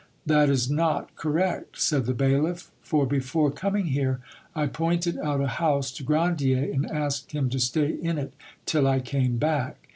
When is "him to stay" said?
7.33-7.91